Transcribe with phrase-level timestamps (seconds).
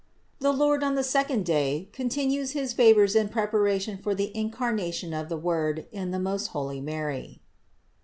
[0.39, 5.29] THE LORD ON THE SECOND DAY CONTINUES HIS FAVORS IN PREPARATION FOR THE INCARNATION OF
[5.29, 7.39] THE WORD IN THE MOST HOLY MARY.